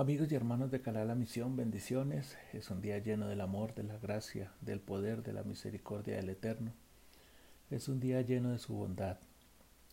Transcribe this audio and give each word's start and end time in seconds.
Amigos 0.00 0.32
y 0.32 0.34
hermanos 0.34 0.70
de 0.70 0.80
Canal 0.80 1.08
La 1.08 1.14
Misión, 1.14 1.56
bendiciones. 1.56 2.38
Es 2.54 2.70
un 2.70 2.80
día 2.80 2.96
lleno 2.96 3.28
del 3.28 3.42
amor, 3.42 3.74
de 3.74 3.82
la 3.82 3.98
gracia, 3.98 4.50
del 4.62 4.80
poder, 4.80 5.22
de 5.22 5.34
la 5.34 5.42
misericordia 5.42 6.16
del 6.16 6.30
Eterno. 6.30 6.72
Es 7.68 7.86
un 7.86 8.00
día 8.00 8.22
lleno 8.22 8.48
de 8.48 8.58
su 8.58 8.72
bondad. 8.72 9.18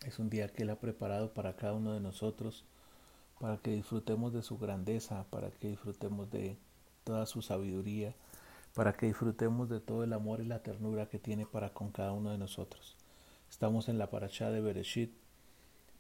Es 0.06 0.18
un 0.18 0.30
día 0.30 0.48
que 0.48 0.64
Él 0.64 0.70
ha 0.70 0.80
preparado 0.80 1.34
para 1.34 1.58
cada 1.58 1.74
uno 1.74 1.94
de 1.94 2.00
nosotros, 2.00 2.64
para 3.42 3.58
que 3.58 3.72
disfrutemos 3.72 4.32
de 4.32 4.44
su 4.44 4.58
grandeza, 4.58 5.26
para 5.30 5.52
que 5.52 5.68
disfrutemos 5.68 6.32
de 6.32 6.58
toda 7.04 7.26
su 7.26 7.42
sabiduría, 7.42 8.16
para 8.76 8.94
que 8.94 9.08
disfrutemos 9.08 9.68
de 9.68 9.82
todo 9.82 10.06
el 10.06 10.14
amor 10.14 10.40
y 10.40 10.46
la 10.46 10.64
ternura 10.64 11.10
que 11.10 11.20
tiene 11.20 11.46
para 11.46 11.74
con 11.74 11.92
cada 11.92 12.14
uno 12.14 12.32
de 12.32 12.38
nosotros. 12.38 12.96
Estamos 13.50 13.90
en 13.90 13.98
la 13.98 14.10
paracha 14.10 14.52
de 14.52 14.62
Bereshit 14.62 15.12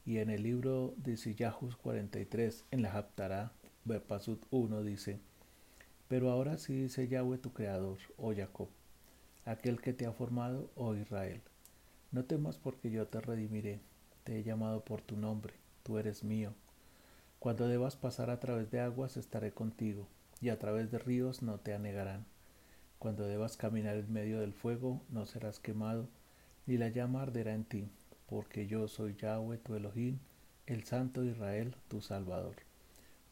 y 0.06 0.20
en 0.20 0.30
el 0.30 0.44
libro 0.44 0.94
de 0.96 1.18
Sillahus 1.18 1.76
43, 1.76 2.64
en 2.72 2.82
la 2.84 2.94
Haftarah, 2.94 3.52
Bepasut 3.88 4.46
1 4.52 4.84
dice, 4.84 5.18
pero 6.10 6.30
ahora 6.30 6.58
sí 6.58 6.76
dice 6.76 7.08
Yahweh 7.08 7.38
tu 7.38 7.54
creador, 7.54 7.98
oh 8.18 8.36
Jacob, 8.36 8.68
aquel 9.46 9.80
que 9.80 9.94
te 9.94 10.06
ha 10.06 10.12
formado, 10.12 10.70
oh 10.76 10.94
Israel. 10.94 11.42
No 12.12 12.26
temas 12.26 12.58
porque 12.58 12.92
yo 12.92 13.08
te 13.08 13.22
redimiré, 13.22 13.80
te 14.26 14.38
he 14.38 14.44
llamado 14.44 14.84
por 14.84 15.00
tu 15.00 15.16
nombre, 15.16 15.54
tú 15.84 15.98
eres 15.98 16.26
mío. 16.26 16.54
Cuando 17.40 17.70
debas 17.70 17.96
pasar 17.96 18.30
a 18.30 18.42
través 18.42 18.70
de 18.72 18.82
aguas 18.82 19.16
estaré 19.16 19.54
contigo, 19.54 20.06
y 20.42 20.50
a 20.50 20.60
través 20.60 20.92
de 20.92 21.00
ríos 21.00 21.42
no 21.42 21.62
te 21.62 21.74
anegarán. 21.74 22.26
Cuando 23.00 23.26
debas 23.26 23.56
caminar 23.56 23.96
en 23.96 24.12
medio 24.12 24.42
del 24.42 24.52
fuego 24.52 25.02
no 25.08 25.26
serás 25.26 25.62
quemado, 25.62 26.10
ni 26.66 26.76
la 26.78 26.90
llama 26.90 27.22
arderá 27.22 27.54
en 27.54 27.64
ti, 27.64 27.88
porque 28.28 28.68
yo 28.68 28.90
soy 28.90 29.16
Yahweh 29.16 29.60
tu 29.60 29.76
Elohim, 29.76 30.20
el 30.66 30.84
Santo 30.84 31.22
de 31.22 31.28
Israel, 31.28 31.74
tu 31.88 32.02
Salvador. 32.02 32.67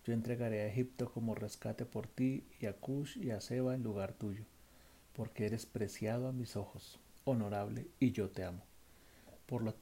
Yo 0.06 0.14
entregaré 0.14 0.62
a 0.62 0.68
Egipto 0.68 1.12
como 1.12 1.34
rescate 1.34 1.84
por 1.84 2.06
ti 2.06 2.46
y 2.60 2.68
a 2.68 2.74
Cush 2.74 3.18
y 3.18 3.32
a 3.32 3.42
Seba 3.42 3.74
en 3.74 3.82
lugar 3.82 4.14
tuyo, 4.14 4.44
porque 5.14 5.48
eres 5.48 5.66
preciado 5.66 6.28
a 6.28 6.32
mis 6.32 6.56
ojos, 6.56 7.00
honorable, 7.24 7.88
y 8.00 8.12
yo 8.12 8.30
te 8.30 8.44
amo. 8.44 8.62
Por 9.48 9.64
lo, 9.64 9.74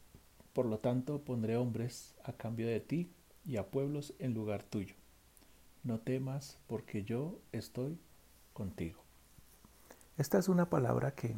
por 0.54 0.66
lo 0.66 0.80
tanto 0.80 1.20
pondré 1.26 1.58
hombres 1.58 2.16
a 2.24 2.32
cambio 2.32 2.68
de 2.68 2.80
ti 2.80 3.12
y 3.46 3.58
a 3.58 3.68
pueblos 3.68 4.14
en 4.18 4.34
lugar 4.34 4.64
tuyo. 4.64 4.96
No 5.84 6.00
temas, 6.00 6.58
porque 6.68 7.04
yo 7.04 7.38
estoy 7.52 8.00
contigo. 8.54 9.04
Esta 10.18 10.38
es 10.38 10.48
una 10.48 10.70
palabra 10.70 11.16
que 11.16 11.36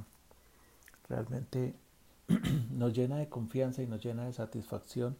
realmente 1.10 1.74
nos 2.70 2.94
llena 2.94 3.18
de 3.18 3.30
confianza 3.30 3.82
y 3.82 3.88
nos 3.88 4.06
llena 4.06 4.26
de 4.26 4.34
satisfacción 4.34 5.18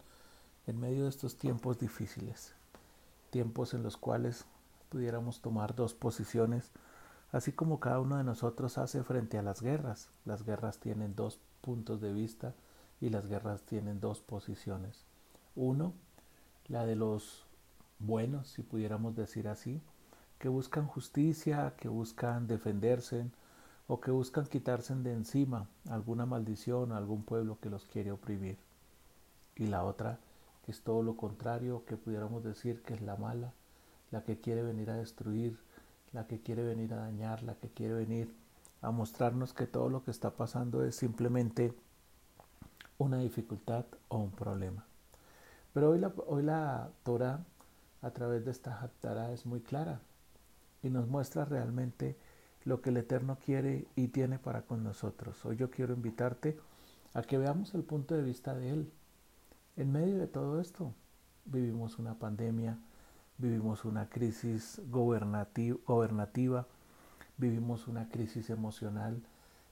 en 0.68 0.80
medio 0.80 1.06
de 1.06 1.10
estos 1.10 1.40
tiempos 1.40 1.80
difíciles 1.80 2.55
tiempos 3.36 3.74
en 3.74 3.84
los 3.84 3.98
cuales 3.98 4.46
pudiéramos 4.88 5.42
tomar 5.42 5.76
dos 5.76 5.94
posiciones, 5.94 6.72
así 7.34 7.52
como 7.52 7.82
cada 7.82 8.00
uno 8.00 8.16
de 8.16 8.24
nosotros 8.24 8.78
hace 8.78 9.04
frente 9.04 9.38
a 9.38 9.42
las 9.42 9.62
guerras. 9.62 10.08
Las 10.24 10.46
guerras 10.46 10.80
tienen 10.80 11.18
dos 11.18 11.42
puntos 11.60 12.00
de 12.00 12.14
vista 12.14 12.54
y 13.02 13.10
las 13.10 13.28
guerras 13.28 13.64
tienen 13.64 14.00
dos 14.00 14.22
posiciones. 14.22 15.04
Uno, 15.54 15.92
la 16.70 16.86
de 16.86 16.96
los 16.96 17.46
buenos, 18.00 18.48
si 18.48 18.62
pudiéramos 18.62 19.18
decir 19.18 19.50
así, 19.50 19.82
que 20.40 20.48
buscan 20.48 20.88
justicia, 20.88 21.74
que 21.76 21.90
buscan 21.90 22.48
defenderse 22.48 23.30
o 23.90 24.00
que 24.00 24.12
buscan 24.12 24.46
quitarse 24.46 24.96
de 24.96 25.12
encima 25.12 25.68
alguna 25.90 26.26
maldición 26.26 26.94
a 26.94 26.98
algún 26.98 27.24
pueblo 27.24 27.58
que 27.60 27.70
los 27.70 27.84
quiere 27.84 28.14
oprimir. 28.14 28.58
Y 29.58 29.68
la 29.68 29.84
otra, 29.84 30.20
que 30.66 30.72
es 30.72 30.82
todo 30.82 31.04
lo 31.04 31.16
contrario, 31.16 31.86
que 31.86 31.96
pudiéramos 31.96 32.44
decir 32.44 32.82
que 32.82 32.96
es 32.96 33.02
la 33.02 33.16
mala, 33.16 33.54
la 34.10 34.24
que 34.24 34.40
quiere 34.40 34.64
venir 34.64 34.90
a 34.90 34.98
destruir, 34.98 35.60
la 36.12 36.26
que 36.26 36.42
quiere 36.42 36.64
venir 36.64 36.92
a 36.94 36.98
dañar, 36.98 37.44
la 37.44 37.54
que 37.54 37.70
quiere 37.70 37.94
venir 37.94 38.34
a 38.82 38.90
mostrarnos 38.90 39.54
que 39.54 39.68
todo 39.68 39.90
lo 39.90 40.04
que 40.04 40.10
está 40.10 40.32
pasando 40.32 40.84
es 40.84 40.96
simplemente 40.96 41.74
una 42.98 43.20
dificultad 43.20 43.86
o 44.08 44.18
un 44.18 44.32
problema. 44.32 44.86
Pero 45.72 45.92
hoy 45.92 46.00
la, 46.00 46.12
hoy 46.26 46.42
la 46.42 46.90
Torah 47.04 47.46
a 48.02 48.10
través 48.10 48.44
de 48.44 48.52
esta 48.52 48.80
Haftarah 48.80 49.34
es 49.34 49.46
muy 49.46 49.62
clara 49.62 50.00
y 50.82 50.90
nos 50.90 51.08
muestra 51.08 51.46
realmente 51.46 52.18
lo 52.64 52.82
que 52.82 52.90
el 52.90 52.98
Eterno 52.98 53.38
quiere 53.38 53.86
y 53.96 54.08
tiene 54.08 54.40
para 54.40 54.64
con 54.64 54.84
nosotros. 54.84 55.46
Hoy 55.46 55.58
yo 55.58 55.70
quiero 55.70 55.94
invitarte 55.94 56.58
a 57.14 57.22
que 57.22 57.38
veamos 57.38 57.76
el 57.76 57.84
punto 57.84 58.16
de 58.16 58.24
vista 58.24 58.56
de 58.56 58.72
Él, 58.72 58.92
en 59.78 59.92
medio 59.92 60.18
de 60.18 60.28
todo 60.28 60.62
esto, 60.62 60.94
vivimos 61.44 62.00
una 62.00 62.18
pandemia, 62.18 62.78
vivimos 63.38 63.84
una 63.84 64.08
crisis 64.10 64.82
gobernativa, 64.90 66.66
vivimos 67.38 67.88
una 67.90 68.08
crisis 68.08 68.50
emocional, 68.50 69.22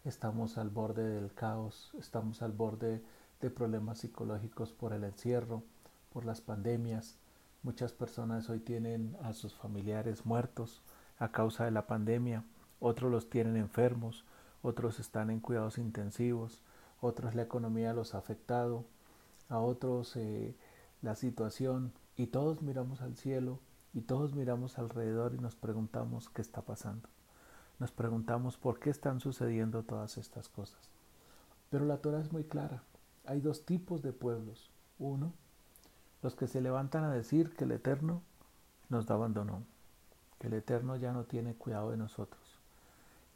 estamos 0.03 0.57
al 0.57 0.69
borde 0.69 1.07
del 1.07 1.33
caos, 1.33 1.93
estamos 1.97 2.41
al 2.41 2.51
borde 2.51 3.01
de 3.39 3.49
problemas 3.49 3.99
psicológicos 3.99 4.73
por 4.73 4.91
el 4.91 5.05
encierro, 5.05 5.63
por 6.11 6.25
las 6.25 6.41
pandemias. 6.41 7.17
Muchas 7.61 7.93
personas 7.93 8.49
hoy 8.49 8.59
tienen 8.59 9.15
a 9.23 9.31
sus 9.31 9.53
familiares 9.53 10.25
muertos 10.25 10.81
a 11.17 11.31
causa 11.31 11.63
de 11.63 11.71
la 11.71 11.87
pandemia, 11.87 12.43
otros 12.81 13.09
los 13.09 13.29
tienen 13.29 13.55
enfermos, 13.55 14.25
otros 14.61 14.99
están 14.99 15.29
en 15.29 15.39
cuidados 15.39 15.77
intensivos, 15.77 16.61
otros 16.99 17.35
la 17.35 17.43
economía 17.43 17.93
los 17.93 18.15
ha 18.15 18.17
afectado, 18.17 18.83
a 19.49 19.59
otros 19.59 20.15
eh, 20.15 20.55
la 21.01 21.15
situación 21.15 21.93
y 22.15 22.27
todos 22.27 22.61
miramos 22.61 23.01
al 23.01 23.15
cielo 23.15 23.59
y 23.93 24.01
todos 24.01 24.33
miramos 24.33 24.79
alrededor 24.79 25.35
y 25.35 25.39
nos 25.39 25.55
preguntamos 25.55 26.29
qué 26.29 26.41
está 26.41 26.61
pasando. 26.61 27.09
Nos 27.79 27.91
preguntamos 27.91 28.57
por 28.57 28.79
qué 28.79 28.89
están 28.89 29.19
sucediendo 29.19 29.83
todas 29.83 30.17
estas 30.17 30.47
cosas. 30.47 30.89
Pero 31.69 31.85
la 31.85 31.97
Torah 31.97 32.19
es 32.19 32.31
muy 32.31 32.43
clara. 32.43 32.83
Hay 33.25 33.41
dos 33.41 33.65
tipos 33.65 34.01
de 34.01 34.13
pueblos. 34.13 34.71
Uno, 34.99 35.33
los 36.21 36.35
que 36.35 36.47
se 36.47 36.61
levantan 36.61 37.03
a 37.03 37.11
decir 37.11 37.55
que 37.55 37.65
el 37.65 37.71
Eterno 37.71 38.21
nos 38.89 39.09
abandonó, 39.09 39.63
que 40.39 40.47
el 40.47 40.53
Eterno 40.53 40.95
ya 40.95 41.11
no 41.13 41.25
tiene 41.25 41.55
cuidado 41.55 41.91
de 41.91 41.97
nosotros, 41.97 42.59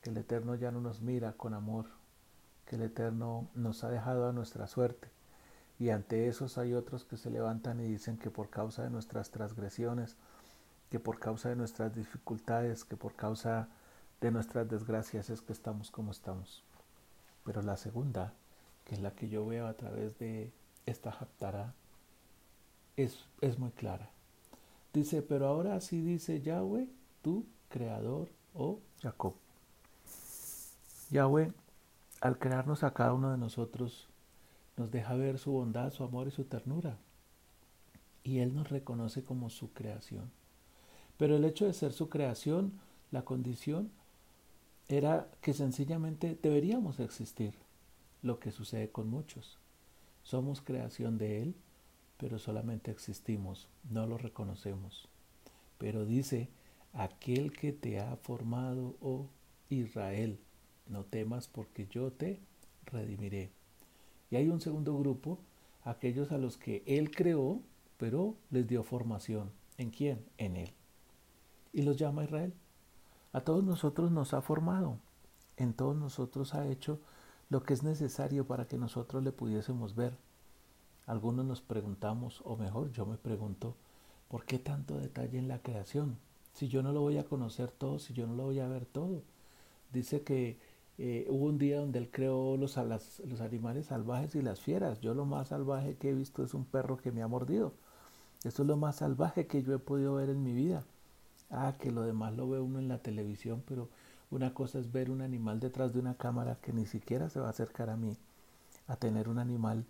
que 0.01 0.12
el 0.12 0.18
Eterno 0.18 0.56
ya 0.56 0.72
no 0.72 0.81
nos 0.81 1.01
mira 1.01 1.34
con 1.34 1.53
amor, 1.53 1.85
que 2.66 2.75
el 2.75 2.84
Eterno 2.84 3.50
nos 3.56 3.84
ha 3.84 3.89
dejado 3.89 4.29
a 4.29 4.34
nuestra 4.34 4.68
suerte, 4.68 5.09
y 5.79 5.89
ante 5.89 6.27
esos 6.27 6.57
hay 6.57 6.73
otros 6.73 7.05
que 7.05 7.17
se 7.17 7.29
levantan 7.29 7.79
y 7.79 7.88
dicen 7.88 8.17
que 8.17 8.31
por 8.31 8.49
causa 8.49 8.83
de 8.83 8.89
nuestras 8.89 9.29
transgresiones, 9.29 10.15
que 10.89 10.99
por 10.99 11.19
causa 11.19 11.49
de 11.49 11.55
nuestras 11.55 11.95
dificultades, 11.95 12.83
que 12.83 12.97
por 12.97 13.15
causa 13.15 13.69
de 14.21 14.31
nuestras 14.31 14.67
desgracias 14.69 15.29
es 15.29 15.41
que 15.41 15.53
estamos 15.53 15.91
como 15.91 16.11
estamos. 16.11 16.63
Pero 17.43 17.61
la 17.61 17.77
segunda, 17.77 18.33
que 18.85 18.95
es 18.95 19.01
la 19.01 19.11
que 19.11 19.29
yo 19.29 19.45
veo 19.45 19.67
a 19.67 19.73
través 19.73 20.17
de 20.17 20.51
esta 20.85 21.11
Haftarah, 21.11 21.73
es, 22.95 23.25
es 23.41 23.59
muy 23.59 23.71
clara. 23.71 24.09
Dice, 24.94 25.21
pero 25.21 25.45
ahora 25.45 25.79
sí 25.79 26.01
dice 26.01 26.41
Yahweh, 26.41 26.89
tu 27.21 27.45
creador 27.69 28.29
o 28.55 28.79
Jacob. 29.01 29.35
Yahweh, 31.11 31.53
al 32.21 32.39
crearnos 32.39 32.83
a 32.83 32.94
cada 32.94 33.13
uno 33.13 33.31
de 33.31 33.38
nosotros, 33.38 34.09
nos 34.77 34.91
deja 34.91 35.15
ver 35.15 35.39
su 35.39 35.51
bondad, 35.51 35.91
su 35.91 36.03
amor 36.03 36.27
y 36.27 36.31
su 36.31 36.45
ternura. 36.45 36.97
Y 38.23 38.39
Él 38.39 38.55
nos 38.55 38.69
reconoce 38.69 39.23
como 39.23 39.49
su 39.49 39.73
creación. 39.73 40.31
Pero 41.17 41.35
el 41.35 41.45
hecho 41.45 41.65
de 41.65 41.73
ser 41.73 41.91
su 41.93 42.09
creación, 42.09 42.79
la 43.11 43.25
condición, 43.25 43.91
era 44.88 45.29
que 45.41 45.53
sencillamente 45.53 46.38
deberíamos 46.41 46.99
existir, 46.99 47.53
lo 48.21 48.39
que 48.39 48.51
sucede 48.51 48.89
con 48.89 49.09
muchos. 49.09 49.57
Somos 50.23 50.61
creación 50.61 51.17
de 51.17 51.41
Él, 51.41 51.55
pero 52.17 52.39
solamente 52.39 52.91
existimos, 52.91 53.67
no 53.89 54.05
lo 54.05 54.17
reconocemos. 54.17 55.07
Pero 55.77 56.05
dice, 56.05 56.50
aquel 56.94 57.51
que 57.51 57.74
te 57.74 58.00
ha 58.00 58.15
formado, 58.18 58.95
oh 59.01 59.27
Israel, 59.69 60.39
no 60.88 61.03
temas 61.03 61.47
porque 61.47 61.88
yo 61.88 62.12
te 62.12 62.39
redimiré. 62.85 63.56
Y 64.29 64.35
hay 64.35 64.50
un 64.50 64.62
segundo 64.62 64.97
grupo, 64.97 65.39
aquellos 65.83 66.31
a 66.31 66.38
los 66.38 66.57
que 66.57 66.83
Él 66.85 67.12
creó, 67.12 67.62
pero 67.97 68.35
les 68.50 68.68
dio 68.68 68.83
formación. 68.83 69.51
¿En 69.77 69.89
quién? 69.89 70.25
En 70.38 70.56
Él. 70.56 70.74
Y 71.74 71.83
los 71.83 71.97
llama 71.97 72.24
Israel. 72.24 72.53
A 73.33 73.41
todos 73.41 73.63
nosotros 73.63 74.12
nos 74.12 74.33
ha 74.33 74.41
formado. 74.41 74.97
En 75.57 75.74
todos 75.74 75.95
nosotros 75.95 76.53
ha 76.53 76.68
hecho 76.68 77.00
lo 77.50 77.63
que 77.63 77.74
es 77.74 77.83
necesario 77.83 78.45
para 78.45 78.68
que 78.68 78.77
nosotros 78.77 79.24
le 79.24 79.31
pudiésemos 79.31 79.95
ver. 79.95 80.18
Algunos 81.06 81.45
nos 81.45 81.62
preguntamos, 81.62 82.41
o 82.44 82.57
mejor 82.57 82.91
yo 82.91 83.06
me 83.06 83.18
pregunto, 83.18 83.75
¿por 84.27 84.45
qué 84.45 84.59
tanto 84.59 84.97
detalle 84.97 85.39
en 85.39 85.47
la 85.47 85.62
creación? 85.62 86.18
Si 86.53 86.68
yo 86.68 86.83
no 86.83 86.91
lo 86.91 87.01
voy 87.01 87.18
a 87.18 87.25
conocer 87.25 87.71
todo, 87.71 88.00
si 88.00 88.13
yo 88.13 88.27
no 88.27 88.35
lo 88.35 88.44
voy 88.45 88.59
a 88.59 88.68
ver 88.68 88.85
todo. 88.85 89.21
Dice 89.94 90.24
que 90.24 90.59
eh, 90.99 91.27
hubo 91.29 91.45
un 91.45 91.57
día 91.59 91.79
donde 91.79 91.99
él 91.99 92.09
creó 92.09 92.57
los, 92.57 92.75
los 92.77 93.41
animales 93.41 93.88
salvajes 93.88 94.35
y 94.35 94.41
las 94.41 94.59
fieras. 94.59 94.99
Yo 94.99 95.13
lo 95.13 95.25
más 95.25 95.49
salvaje 95.49 95.95
que 95.95 96.09
he 96.09 96.13
visto 96.13 96.44
es 96.44 96.53
un 96.53 96.65
perro 96.65 96.97
que 96.97 97.11
me 97.11 97.21
ha 97.21 97.27
mordido. 97.27 97.73
Eso 98.44 98.63
es 98.63 98.67
lo 98.67 98.77
más 98.77 98.97
salvaje 98.97 99.47
que 99.47 99.61
yo 99.63 99.75
he 99.75 99.79
podido 99.79 100.15
ver 100.15 100.29
en 100.29 100.44
mi 100.44 100.53
vida. 100.53 100.83
Ah, 101.49 101.75
que 101.79 101.91
lo 101.91 102.01
demás 102.01 102.35
lo 102.35 102.49
ve 102.49 102.59
uno 102.59 102.79
en 102.79 102.88
la 102.88 102.99
televisión, 102.99 103.63
pero 103.67 103.89
una 104.31 104.53
cosa 104.53 104.79
es 104.79 104.91
ver 104.91 105.09
un 105.11 105.21
animal 105.21 105.59
detrás 105.59 105.94
de 105.94 105.99
una 105.99 106.15
cámara 106.15 106.57
que 106.61 106.73
ni 106.73 106.85
siquiera 106.85 107.29
se 107.29 107.39
va 107.39 107.47
a 107.47 107.51
acercar 107.51 107.89
a 107.89 107.95
mí, 107.95 108.17
a 108.88 108.95
tener 108.97 109.29
un 109.29 109.39
animal 109.39 109.85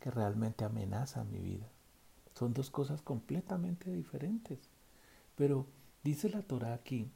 que 0.00 0.10
realmente 0.10 0.64
amenaza 0.64 1.24
mi 1.24 1.38
vida. 1.38 1.66
Son 2.34 2.54
dos 2.54 2.70
cosas 2.70 3.02
completamente 3.02 3.90
diferentes. 3.90 4.58
Pero 5.36 5.66
dice 6.02 6.28
la 6.30 6.42
Torah 6.42 6.74
aquí 6.74 7.10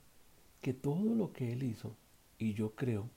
que 0.60 0.74
todo 0.74 1.14
lo 1.14 1.32
que 1.32 1.52
Él 1.52 1.62
hizo, 1.62 1.94
y 2.38 2.54
yo 2.54 2.74
creo 2.74 3.08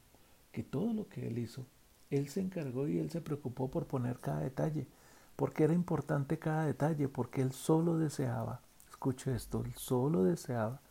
que 0.52 0.64
todo 0.64 0.94
lo 0.94 1.08
que 1.08 1.28
Él 1.28 1.38
hizo, 1.38 1.66
Él 2.10 2.30
se 2.30 2.42
encargó 2.42 2.88
y 2.88 3.00
Él 3.00 3.10
se 3.10 3.22
preocupó 3.22 3.70
por 3.70 3.88
poner 3.88 4.20
cada 4.20 4.42
detalle, 4.42 4.88
porque 5.36 5.64
era 5.64 5.74
importante 5.74 6.40
cada 6.40 6.66
detalle, 6.66 7.08
porque 7.08 7.42
Él 7.42 7.52
solo 7.52 7.98
deseaba, 7.98 8.62
escuche 8.90 9.34
esto, 9.34 9.64
Él 9.66 9.74
solo 9.76 10.24
deseaba 10.24 10.82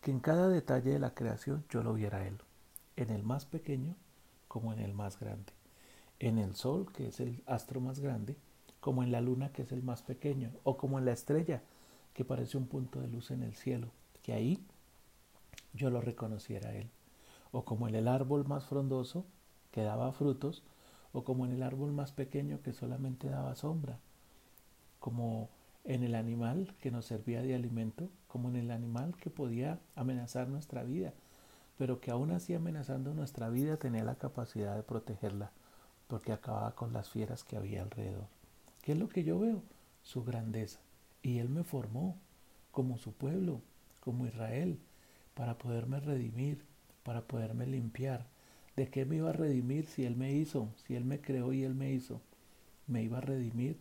que 0.00 0.10
en 0.10 0.20
cada 0.20 0.48
detalle 0.48 0.90
de 0.90 0.98
la 0.98 1.14
creación 1.14 1.64
yo 1.70 1.82
lo 1.82 1.94
viera 1.94 2.26
Él, 2.26 2.38
en 2.96 3.10
el 3.10 3.22
más 3.22 3.44
pequeño 3.44 3.94
como 4.48 4.72
en 4.72 4.80
el 4.80 4.92
más 4.92 5.18
grande, 5.18 5.52
en 6.18 6.38
el 6.38 6.54
Sol, 6.54 6.92
que 6.92 7.08
es 7.08 7.20
el 7.20 7.42
astro 7.46 7.80
más 7.80 8.00
grande, 8.00 8.36
como 8.80 9.02
en 9.02 9.12
la 9.12 9.20
Luna, 9.20 9.50
que 9.52 9.62
es 9.62 9.72
el 9.72 9.82
más 9.82 10.02
pequeño, 10.02 10.50
o 10.64 10.76
como 10.76 10.98
en 10.98 11.06
la 11.06 11.12
estrella, 11.12 11.62
que 12.12 12.24
parece 12.24 12.58
un 12.58 12.66
punto 12.66 13.00
de 13.00 13.08
luz 13.08 13.30
en 13.30 13.42
el 13.42 13.54
cielo, 13.54 13.88
que 14.22 14.34
ahí 14.34 14.62
yo 15.72 15.88
lo 15.88 16.00
reconociera 16.00 16.68
a 16.68 16.74
Él, 16.74 16.90
o 17.52 17.64
como 17.64 17.86
en 17.86 17.94
el 17.94 18.08
árbol 18.08 18.46
más 18.46 18.64
frondoso, 18.64 19.24
que 19.70 19.82
daba 19.82 20.12
frutos, 20.12 20.62
o 21.12 21.24
como 21.24 21.44
en 21.44 21.52
el 21.52 21.62
árbol 21.62 21.92
más 21.92 22.12
pequeño 22.12 22.60
que 22.62 22.72
solamente 22.72 23.28
daba 23.28 23.54
sombra, 23.54 23.98
como 24.98 25.50
en 25.84 26.02
el 26.04 26.14
animal 26.14 26.74
que 26.80 26.90
nos 26.90 27.06
servía 27.06 27.42
de 27.42 27.54
alimento, 27.54 28.08
como 28.28 28.48
en 28.48 28.56
el 28.56 28.70
animal 28.70 29.16
que 29.16 29.30
podía 29.30 29.78
amenazar 29.94 30.48
nuestra 30.48 30.82
vida, 30.82 31.12
pero 31.76 32.00
que 32.00 32.10
aún 32.10 32.30
así 32.30 32.54
amenazando 32.54 33.12
nuestra 33.14 33.48
vida 33.48 33.76
tenía 33.76 34.04
la 34.04 34.14
capacidad 34.14 34.76
de 34.76 34.82
protegerla, 34.82 35.50
porque 36.08 36.32
acababa 36.32 36.74
con 36.74 36.92
las 36.92 37.10
fieras 37.10 37.44
que 37.44 37.56
había 37.56 37.82
alrededor. 37.82 38.26
¿Qué 38.82 38.92
es 38.92 38.98
lo 38.98 39.08
que 39.08 39.24
yo 39.24 39.38
veo? 39.38 39.62
Su 40.02 40.24
grandeza. 40.24 40.80
Y 41.22 41.38
Él 41.38 41.48
me 41.48 41.64
formó 41.64 42.16
como 42.70 42.98
su 42.98 43.12
pueblo, 43.12 43.60
como 44.00 44.26
Israel, 44.26 44.78
para 45.34 45.58
poderme 45.58 46.00
redimir, 46.00 46.64
para 47.02 47.22
poderme 47.22 47.66
limpiar. 47.66 48.26
¿De 48.76 48.88
qué 48.88 49.04
me 49.04 49.16
iba 49.16 49.30
a 49.30 49.34
redimir 49.34 49.86
si 49.86 50.04
Él 50.04 50.16
me 50.16 50.32
hizo, 50.32 50.72
si 50.86 50.94
Él 50.94 51.04
me 51.04 51.20
creó 51.20 51.52
y 51.52 51.62
Él 51.62 51.74
me 51.74 51.92
hizo? 51.92 52.20
Me 52.86 53.02
iba 53.02 53.18
a 53.18 53.22
redimir 53.22 53.76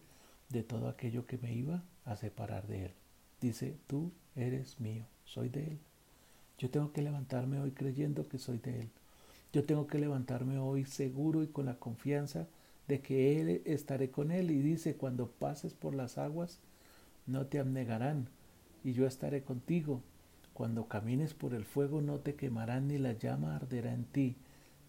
de 0.49 0.63
todo 0.63 0.89
aquello 0.89 1.25
que 1.25 1.37
me 1.37 1.53
iba 1.53 1.83
a 2.05 2.15
separar 2.15 2.67
de 2.67 2.85
Él. 2.85 2.91
Dice, 3.39 3.77
tú 3.87 4.11
eres 4.35 4.79
mío, 4.79 5.05
soy 5.25 5.49
de 5.49 5.63
Él. 5.71 5.79
Yo 6.57 6.69
tengo 6.69 6.91
que 6.91 7.01
levantarme 7.01 7.59
hoy 7.59 7.71
creyendo 7.71 8.27
que 8.27 8.37
soy 8.37 8.59
de 8.59 8.81
Él. 8.81 8.89
Yo 9.53 9.65
tengo 9.65 9.87
que 9.87 9.99
levantarme 9.99 10.59
hoy 10.59 10.85
seguro 10.85 11.43
y 11.43 11.47
con 11.47 11.65
la 11.65 11.79
confianza 11.79 12.47
de 12.87 13.01
que 13.01 13.39
Él 13.39 13.61
estaré 13.65 14.11
con 14.11 14.31
Él. 14.31 14.51
Y 14.51 14.61
dice, 14.61 14.95
cuando 14.95 15.31
pases 15.31 15.73
por 15.73 15.95
las 15.95 16.17
aguas, 16.17 16.59
no 17.25 17.47
te 17.47 17.59
abnegarán, 17.59 18.27
y 18.83 18.93
yo 18.93 19.05
estaré 19.05 19.43
contigo. 19.43 20.01
Cuando 20.53 20.87
camines 20.87 21.33
por 21.33 21.53
el 21.53 21.65
fuego, 21.65 22.01
no 22.01 22.19
te 22.19 22.35
quemarán, 22.35 22.87
ni 22.87 22.97
la 22.97 23.13
llama 23.13 23.55
arderá 23.55 23.93
en 23.93 24.05
ti. 24.05 24.35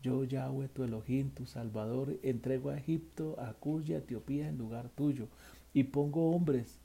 Yo, 0.02 0.24
Yahweh, 0.24 0.68
tu 0.68 0.82
Elohim, 0.82 1.30
tu 1.30 1.46
Salvador, 1.46 2.18
entrego 2.22 2.70
a 2.70 2.76
Egipto, 2.76 3.36
a 3.38 3.52
Cus 3.54 3.88
y 3.88 3.94
a 3.94 3.98
Etiopía 3.98 4.48
en 4.48 4.58
lugar 4.58 4.88
tuyo. 4.88 5.28
Y 5.72 5.84
pongo 5.84 6.30
hombres 6.32 6.80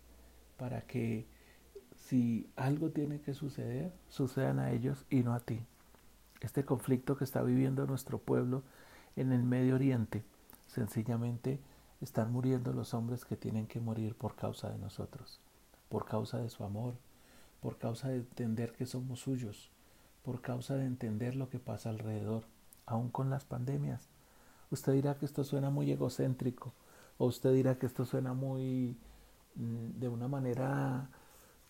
para 0.57 0.81
que 0.81 1.25
si 1.95 2.50
algo 2.56 2.91
tiene 2.91 3.19
que 3.19 3.33
suceder, 3.33 3.91
sucedan 4.07 4.59
a 4.59 4.71
ellos 4.71 5.06
y 5.09 5.23
no 5.23 5.33
a 5.33 5.39
ti. 5.39 5.59
Este 6.41 6.63
conflicto 6.63 7.18
que 7.18 7.23
está 7.23 7.41
viviendo 7.41 7.88
nuestro 7.88 8.19
pueblo 8.19 8.63
en 9.15 9.31
el 9.31 9.44
Medio 9.44 9.75
Oriente, 9.75 10.23
sencillamente 10.68 11.59
están 12.01 12.31
muriendo 12.31 12.73
los 12.73 12.94
hombres 12.94 13.25
que 13.25 13.35
tienen 13.35 13.65
que 13.65 13.80
morir 13.80 14.13
por 14.15 14.35
causa 14.35 14.69
de 14.69 14.77
nosotros, 14.77 15.39
por 15.89 16.06
causa 16.06 16.38
de 16.38 16.50
su 16.50 16.63
amor, 16.63 16.94
por 17.62 17.77
causa 17.77 18.09
de 18.09 18.18
entender 18.18 18.74
que 18.74 18.86
somos 18.86 19.19
suyos, 19.21 19.71
por 20.24 20.42
causa 20.42 20.75
de 20.75 20.86
entender 20.86 21.36
lo 21.36 21.50
que 21.50 21.59
pasa 21.59 21.89
alrededor, 21.89 22.44
aún 22.86 23.09
con 23.09 23.30
las 23.30 23.45
pandemias. 23.45 24.09
Usted 24.71 24.94
dirá 24.94 25.18
que 25.18 25.25
esto 25.25 25.44
suena 25.44 25.69
muy 25.69 25.92
egocéntrico, 25.92 26.74
o 27.18 27.25
usted 27.25 27.54
dirá 27.54 27.77
que 27.77 27.86
esto 27.86 28.06
suena 28.06 28.33
muy 28.33 28.98
mm, 29.56 30.00
de 30.00 30.07
una 30.09 30.27
manera 30.27 31.09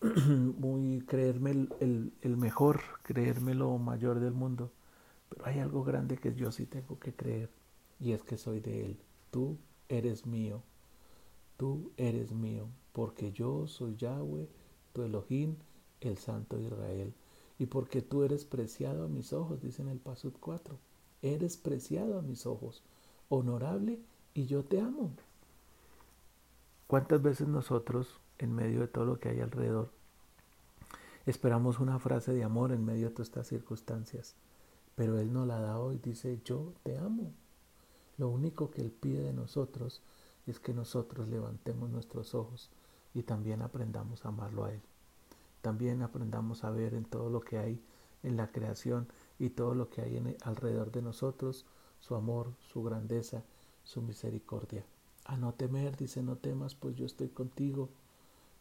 muy 0.00 1.00
creerme 1.06 1.68
el, 1.80 2.12
el, 2.20 2.36
mejor, 2.36 2.80
creerme 3.02 3.54
lo 3.54 3.76
mayor 3.78 4.20
del 4.20 4.32
mundo. 4.32 4.70
Pero 5.28 5.46
hay 5.46 5.58
algo 5.58 5.84
grande 5.84 6.16
que 6.16 6.34
yo 6.34 6.52
sí 6.52 6.66
tengo 6.66 6.98
que 6.98 7.14
creer 7.14 7.50
y 8.00 8.12
es 8.12 8.22
que 8.22 8.38
soy 8.38 8.60
de 8.60 8.86
Él. 8.86 9.00
Tú 9.30 9.58
eres 9.88 10.26
mío, 10.26 10.62
tú 11.56 11.92
eres 11.96 12.32
mío, 12.32 12.68
porque 12.92 13.32
yo 13.32 13.66
soy 13.66 13.96
Yahweh, 13.96 14.48
tu 14.92 15.02
Elohim, 15.02 15.56
el 16.00 16.18
Santo 16.18 16.56
de 16.56 16.64
Israel. 16.64 17.14
Y 17.58 17.66
porque 17.66 18.02
tú 18.02 18.22
eres 18.22 18.44
preciado 18.44 19.04
a 19.04 19.08
mis 19.08 19.32
ojos, 19.32 19.60
dice 19.60 19.82
en 19.82 19.88
el 19.88 19.98
Pasud 19.98 20.32
4. 20.38 20.76
Eres 21.22 21.56
preciado 21.56 22.18
a 22.18 22.22
mis 22.22 22.46
ojos, 22.46 22.82
honorable, 23.28 23.98
y 24.34 24.46
yo 24.46 24.62
te 24.62 24.80
amo. 24.80 25.10
¿Cuántas 26.86 27.20
veces 27.20 27.48
nosotros, 27.48 28.20
en 28.38 28.54
medio 28.54 28.80
de 28.80 28.88
todo 28.88 29.04
lo 29.04 29.18
que 29.18 29.28
hay 29.28 29.40
alrededor, 29.40 29.90
esperamos 31.26 31.80
una 31.80 31.98
frase 31.98 32.32
de 32.32 32.44
amor 32.44 32.72
en 32.72 32.84
medio 32.84 33.08
de 33.08 33.14
todas 33.14 33.28
estas 33.28 33.48
circunstancias? 33.48 34.34
Pero 34.94 35.18
Él 35.18 35.32
nos 35.32 35.46
la 35.46 35.60
da 35.60 35.78
hoy, 35.78 35.98
dice, 36.02 36.40
yo 36.44 36.72
te 36.84 36.96
amo. 36.96 37.32
Lo 38.16 38.28
único 38.28 38.70
que 38.70 38.82
Él 38.82 38.90
pide 38.90 39.20
de 39.20 39.32
nosotros 39.32 40.00
es 40.46 40.58
que 40.60 40.72
nosotros 40.72 41.28
levantemos 41.28 41.90
nuestros 41.90 42.34
ojos 42.34 42.70
y 43.14 43.22
también 43.22 43.62
aprendamos 43.62 44.24
a 44.24 44.28
amarlo 44.28 44.64
a 44.64 44.72
Él. 44.72 44.80
También 45.68 46.00
aprendamos 46.00 46.64
a 46.64 46.70
ver 46.70 46.94
en 46.94 47.04
todo 47.04 47.28
lo 47.28 47.42
que 47.42 47.58
hay 47.58 47.78
en 48.22 48.38
la 48.38 48.50
creación 48.50 49.06
y 49.38 49.50
todo 49.50 49.74
lo 49.74 49.90
que 49.90 50.00
hay 50.00 50.34
alrededor 50.40 50.90
de 50.92 51.02
nosotros, 51.02 51.66
su 52.00 52.14
amor, 52.14 52.54
su 52.72 52.82
grandeza, 52.82 53.42
su 53.84 54.00
misericordia. 54.00 54.86
A 55.26 55.36
no 55.36 55.52
temer, 55.52 55.94
dice, 55.94 56.22
no 56.22 56.36
temas, 56.36 56.74
pues 56.74 56.96
yo 56.96 57.04
estoy 57.04 57.28
contigo. 57.28 57.90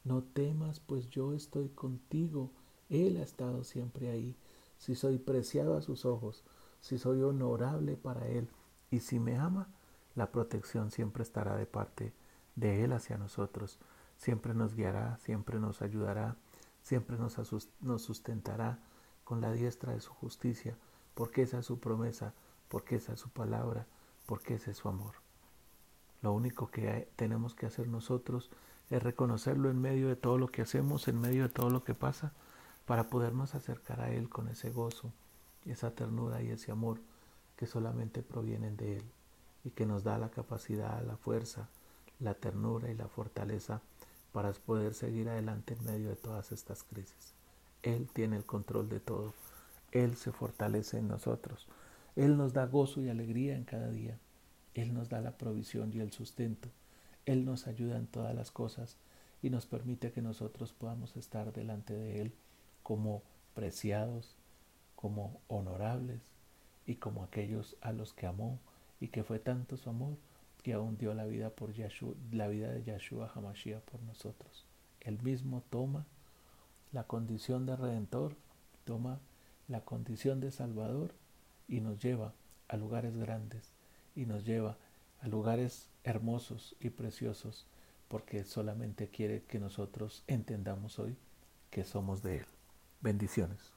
No 0.03 0.21
temas, 0.21 0.81
pues 0.81 1.09
yo 1.09 1.31
estoy 1.31 1.69
contigo. 1.69 2.49
Él 2.89 3.15
ha 3.15 3.23
estado 3.23 3.63
siempre 3.63 4.09
ahí. 4.09 4.35
Si 4.77 4.93
soy 4.93 5.17
preciado 5.17 5.77
a 5.77 5.81
sus 5.81 6.03
ojos, 6.03 6.43
si 6.81 6.97
soy 6.97 7.21
honorable 7.21 7.95
para 7.95 8.27
Él 8.27 8.49
y 8.91 8.99
si 8.99 9.17
me 9.17 9.37
ama, 9.37 9.69
la 10.13 10.29
protección 10.29 10.91
siempre 10.91 11.23
estará 11.23 11.55
de 11.55 11.67
parte 11.67 12.11
de 12.57 12.83
Él 12.83 12.91
hacia 12.91 13.17
nosotros. 13.17 13.79
Siempre 14.17 14.53
nos 14.53 14.75
guiará, 14.75 15.17
siempre 15.19 15.57
nos 15.57 15.81
ayudará, 15.81 16.35
siempre 16.87 17.17
nos, 17.17 17.33
sustentará 18.01 18.79
con 19.25 19.41
la 19.41 19.51
diestra 19.51 19.91
de 19.91 19.99
su 19.99 20.13
justicia, 20.13 20.77
porque 21.15 21.41
esa 21.41 21.59
es 21.59 21.65
su 21.65 21.81
promesa, 21.81 22.33
porque 22.69 22.95
esa 22.95 23.11
es 23.11 23.19
su 23.19 23.29
palabra, 23.29 23.85
porque 24.25 24.53
ese 24.53 24.71
es 24.71 24.77
su 24.77 24.87
amor. 24.87 25.15
Lo 26.21 26.31
único 26.31 26.71
que 26.71 27.09
tenemos 27.17 27.55
que 27.55 27.65
hacer 27.65 27.89
nosotros 27.89 28.49
es 28.89 29.03
reconocerlo 29.03 29.69
en 29.69 29.81
medio 29.81 30.07
de 30.07 30.15
todo 30.15 30.37
lo 30.37 30.47
que 30.47 30.61
hacemos, 30.61 31.09
en 31.09 31.19
medio 31.19 31.43
de 31.43 31.49
todo 31.49 31.69
lo 31.69 31.83
que 31.83 31.93
pasa, 31.93 32.31
para 32.85 33.09
podernos 33.09 33.53
acercar 33.53 33.99
a 33.99 34.09
Él 34.11 34.29
con 34.29 34.47
ese 34.47 34.69
gozo, 34.71 35.11
esa 35.65 35.91
ternura 35.91 36.41
y 36.41 36.51
ese 36.51 36.71
amor 36.71 37.01
que 37.57 37.67
solamente 37.67 38.23
provienen 38.23 38.77
de 38.77 38.99
Él 38.99 39.03
y 39.65 39.71
que 39.71 39.85
nos 39.85 40.05
da 40.05 40.17
la 40.17 40.29
capacidad, 40.29 41.05
la 41.05 41.17
fuerza, 41.17 41.67
la 42.21 42.33
ternura 42.33 42.89
y 42.89 42.95
la 42.95 43.09
fortaleza 43.09 43.81
para 44.37 44.53
poder 44.53 44.93
seguir 44.93 45.29
adelante 45.29 45.73
en 45.73 45.83
medio 45.83 46.09
de 46.09 46.15
todas 46.15 46.51
estas 46.51 46.83
crisis. 46.83 47.33
Él 47.81 48.07
tiene 48.13 48.35
el 48.35 48.45
control 48.45 48.87
de 48.87 48.99
todo. 48.99 49.33
Él 49.91 50.15
se 50.15 50.31
fortalece 50.31 50.99
en 50.99 51.07
nosotros. 51.07 51.65
Él 52.15 52.37
nos 52.37 52.53
da 52.53 52.67
gozo 52.67 53.01
y 53.01 53.09
alegría 53.09 53.55
en 53.55 53.63
cada 53.63 53.89
día. 53.89 54.19
Él 54.75 54.93
nos 54.93 55.09
da 55.09 55.21
la 55.21 55.39
provisión 55.39 55.91
y 55.91 56.01
el 56.01 56.11
sustento. 56.11 56.69
Él 57.25 57.45
nos 57.45 57.65
ayuda 57.65 57.97
en 57.97 58.05
todas 58.05 58.35
las 58.35 58.51
cosas 58.51 58.97
y 59.41 59.49
nos 59.49 59.65
permite 59.65 60.11
que 60.11 60.21
nosotros 60.21 60.71
podamos 60.71 61.17
estar 61.17 61.51
delante 61.51 61.95
de 61.95 62.21
Él 62.21 62.31
como 62.83 63.23
preciados, 63.55 64.35
como 64.95 65.41
honorables 65.47 66.21
y 66.85 66.97
como 66.97 67.23
aquellos 67.23 67.75
a 67.81 67.91
los 67.91 68.13
que 68.13 68.27
amó 68.27 68.59
y 68.99 69.07
que 69.07 69.23
fue 69.23 69.39
tanto 69.39 69.77
su 69.77 69.89
amor 69.89 70.15
que 70.67 70.73
aún 70.73 70.97
dio 70.97 71.13
la 71.13 71.23
vida 71.23 71.49
por 71.49 71.71
la 72.33 72.49
vida 72.49 72.69
de 72.69 72.83
Yahshua 72.83 73.31
Hamashiach 73.33 73.83
por 73.83 74.01
nosotros. 74.01 74.65
Él 74.99 75.17
mismo 75.21 75.63
toma 75.69 76.05
la 76.91 77.05
condición 77.05 77.65
de 77.65 77.77
redentor, 77.77 78.35
toma 78.83 79.21
la 79.69 79.85
condición 79.85 80.41
de 80.41 80.51
salvador 80.51 81.13
y 81.69 81.79
nos 81.79 81.99
lleva 81.99 82.33
a 82.67 82.75
lugares 82.75 83.15
grandes 83.15 83.71
y 84.13 84.25
nos 84.25 84.43
lleva 84.43 84.75
a 85.21 85.29
lugares 85.29 85.87
hermosos 86.03 86.75
y 86.81 86.89
preciosos 86.89 87.65
porque 88.09 88.43
solamente 88.43 89.07
quiere 89.07 89.43
que 89.43 89.59
nosotros 89.59 90.25
entendamos 90.27 90.99
hoy 90.99 91.15
que 91.69 91.85
somos 91.85 92.21
de 92.21 92.39
Él. 92.39 92.45
Bendiciones. 92.99 93.76